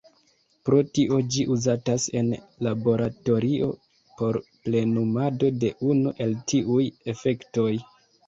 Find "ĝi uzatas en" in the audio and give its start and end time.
1.33-2.31